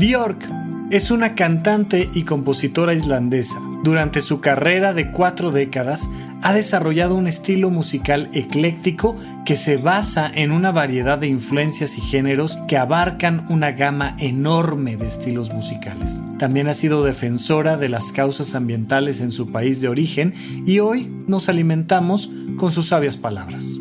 [0.00, 0.50] Björk
[0.90, 3.60] es una cantante y compositora islandesa.
[3.84, 6.08] Durante su carrera de cuatro décadas
[6.40, 12.00] ha desarrollado un estilo musical ecléctico que se basa en una variedad de influencias y
[12.00, 16.22] géneros que abarcan una gama enorme de estilos musicales.
[16.38, 20.32] También ha sido defensora de las causas ambientales en su país de origen
[20.64, 23.79] y hoy nos alimentamos con sus sabias palabras.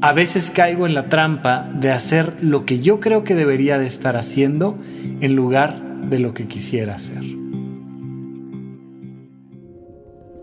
[0.00, 3.88] A veces caigo en la trampa de hacer lo que yo creo que debería de
[3.88, 4.78] estar haciendo
[5.20, 7.24] en lugar de lo que quisiera hacer.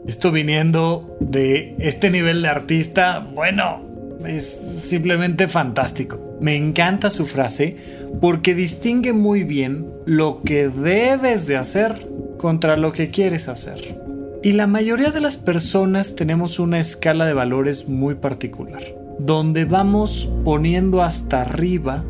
[0.08, 3.82] Esto viniendo de este nivel de artista, bueno,
[4.28, 6.38] es simplemente fantástico.
[6.42, 7.78] Me encanta su frase
[8.20, 14.02] porque distingue muy bien lo que debes de hacer contra lo que quieres hacer.
[14.44, 20.32] Y la mayoría de las personas tenemos una escala de valores muy particular donde vamos
[20.44, 22.04] poniendo hasta arriba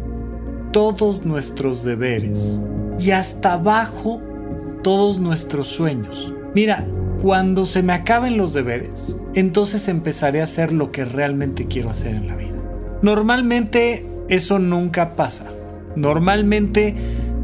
[0.72, 2.60] todos nuestros deberes
[3.00, 4.22] y hasta abajo
[4.84, 6.34] todos nuestros sueños.
[6.54, 6.86] Mira,
[7.22, 12.16] cuando se me acaben los deberes, entonces empezaré a hacer lo que realmente quiero hacer
[12.16, 12.56] en la vida.
[13.02, 15.52] Normalmente eso nunca pasa.
[15.96, 16.96] Normalmente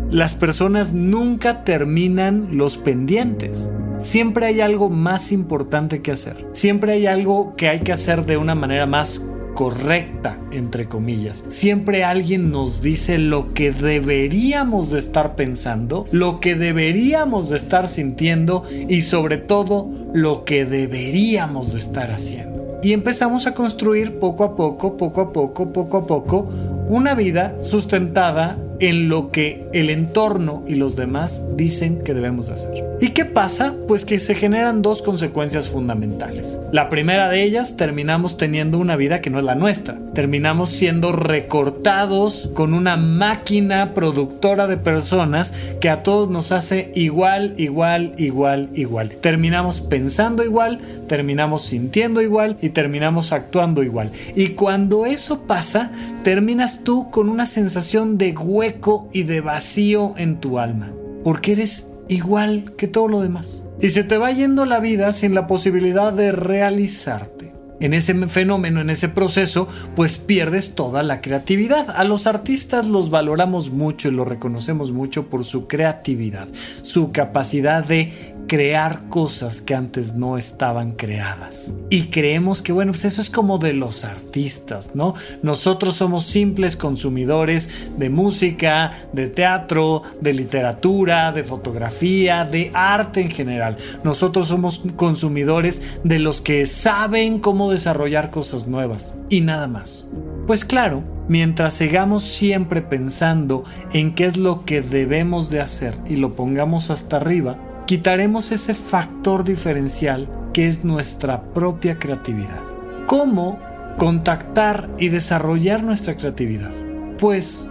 [0.09, 3.69] las personas nunca terminan los pendientes.
[3.99, 6.47] Siempre hay algo más importante que hacer.
[6.51, 9.23] Siempre hay algo que hay que hacer de una manera más
[9.53, 11.45] correcta, entre comillas.
[11.49, 17.87] Siempre alguien nos dice lo que deberíamos de estar pensando, lo que deberíamos de estar
[17.87, 22.79] sintiendo y sobre todo lo que deberíamos de estar haciendo.
[22.83, 26.49] Y empezamos a construir poco a poco, poco a poco, poco a poco,
[26.87, 32.83] una vida sustentada en lo que el entorno y los demás dicen que debemos hacer.
[32.99, 33.75] ¿Y qué pasa?
[33.87, 36.59] Pues que se generan dos consecuencias fundamentales.
[36.71, 39.97] La primera de ellas, terminamos teniendo una vida que no es la nuestra.
[40.13, 47.53] Terminamos siendo recortados con una máquina productora de personas que a todos nos hace igual,
[47.57, 49.09] igual, igual, igual.
[49.09, 54.11] Terminamos pensando igual, terminamos sintiendo igual y terminamos actuando igual.
[54.35, 55.91] Y cuando eso pasa,
[56.23, 58.70] terminas tú con una sensación de hueco
[59.11, 60.93] y de vacío en tu alma,
[61.23, 63.63] porque eres igual que todo lo demás.
[63.79, 67.40] Y se te va yendo la vida sin la posibilidad de realizarte.
[67.81, 71.89] En ese fenómeno, en ese proceso, pues pierdes toda la creatividad.
[71.89, 76.47] A los artistas los valoramos mucho y los reconocemos mucho por su creatividad,
[76.83, 81.73] su capacidad de crear cosas que antes no estaban creadas.
[81.89, 85.15] Y creemos que, bueno, pues eso es como de los artistas, ¿no?
[85.41, 93.31] Nosotros somos simples consumidores de música, de teatro, de literatura, de fotografía, de arte en
[93.31, 93.77] general.
[94.03, 100.05] Nosotros somos consumidores de los que saben cómo desarrollar cosas nuevas y nada más.
[100.45, 103.63] Pues claro, mientras sigamos siempre pensando
[103.93, 107.57] en qué es lo que debemos de hacer y lo pongamos hasta arriba,
[107.87, 112.59] quitaremos ese factor diferencial que es nuestra propia creatividad.
[113.05, 113.59] ¿Cómo
[113.97, 116.71] contactar y desarrollar nuestra creatividad?
[117.17, 117.67] Pues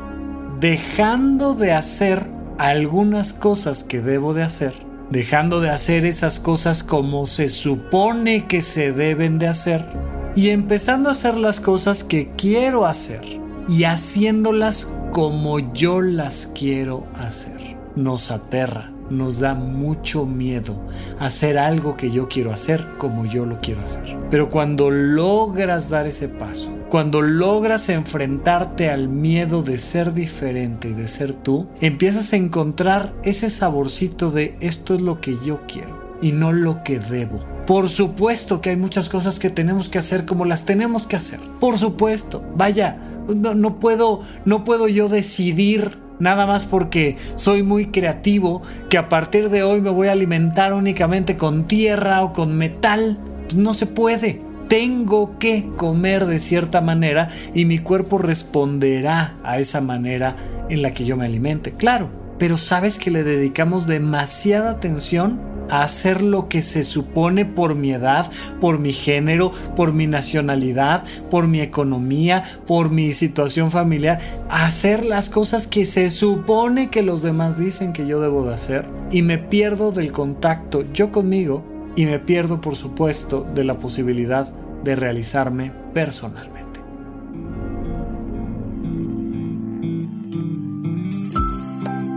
[0.61, 2.27] dejando de hacer
[2.59, 4.75] algunas cosas que debo de hacer,
[5.11, 9.87] dejando de hacer esas cosas como se supone que se deben de hacer
[10.35, 13.23] y empezando a hacer las cosas que quiero hacer
[13.69, 17.77] y haciéndolas como yo las quiero hacer.
[17.97, 20.77] Nos aterra nos da mucho miedo
[21.19, 24.17] hacer algo que yo quiero hacer como yo lo quiero hacer.
[24.31, 30.95] Pero cuando logras dar ese paso, cuando logras enfrentarte al miedo de ser diferente y
[30.95, 36.01] de ser tú, empiezas a encontrar ese saborcito de esto es lo que yo quiero
[36.23, 37.45] y no lo que debo.
[37.67, 41.41] Por supuesto que hay muchas cosas que tenemos que hacer como las tenemos que hacer.
[41.61, 42.43] Por supuesto.
[42.57, 42.99] Vaya,
[43.29, 49.09] no, no puedo no puedo yo decidir nada más porque soy muy creativo, que a
[49.09, 53.19] partir de hoy me voy a alimentar únicamente con tierra o con metal.
[53.55, 54.43] No se puede.
[54.69, 60.37] Tengo que comer de cierta manera y mi cuerpo responderá a esa manera
[60.69, 61.73] en la que yo me alimente.
[61.73, 62.09] Claro,
[62.39, 68.31] pero sabes que le dedicamos demasiada atención hacer lo que se supone por mi edad,
[68.61, 75.29] por mi género, por mi nacionalidad, por mi economía, por mi situación familiar, hacer las
[75.29, 79.39] cosas que se supone que los demás dicen que yo debo de hacer y me
[79.39, 81.65] pierdo del contacto yo conmigo
[81.97, 84.49] y me pierdo por supuesto de la posibilidad
[84.85, 86.81] de realizarme personalmente.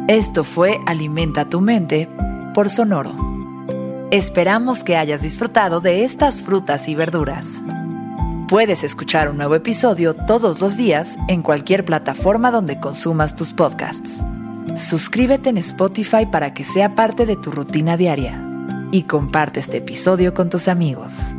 [0.07, 2.09] Esto fue Alimenta tu mente
[2.53, 3.32] por Sonoro.
[4.13, 7.63] Esperamos que hayas disfrutado de estas frutas y verduras.
[8.47, 14.23] Puedes escuchar un nuevo episodio todos los días en cualquier plataforma donde consumas tus podcasts.
[14.75, 18.39] Suscríbete en Spotify para que sea parte de tu rutina diaria
[18.91, 21.33] y comparte este episodio con tus amigos.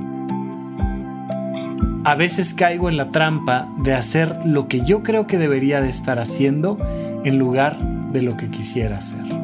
[2.04, 5.90] A veces caigo en la trampa de hacer lo que yo creo que debería de
[5.90, 6.76] estar haciendo
[7.22, 9.43] en lugar de lo que quisiera hacer.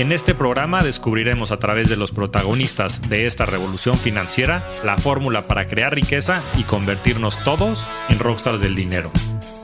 [0.00, 5.46] En este programa descubriremos a través de los protagonistas de esta revolución financiera la fórmula
[5.46, 9.10] para crear riqueza y convertirnos todos en rockstars del dinero.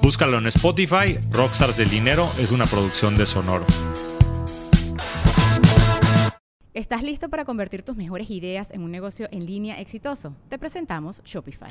[0.02, 3.64] Búscalo en Spotify, Rockstars del Dinero es una producción de Sonoro.
[6.74, 10.36] ¿Estás listo para convertir tus mejores ideas en un negocio en línea exitoso?
[10.50, 11.70] Te presentamos Shopify.